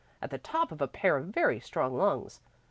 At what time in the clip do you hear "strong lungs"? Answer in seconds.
1.59-2.41